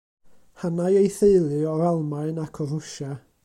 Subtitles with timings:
[0.61, 3.15] Hanai ei theulu o'r Almaen ac o Rwsia.